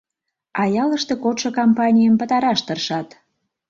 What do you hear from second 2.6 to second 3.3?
тыршат.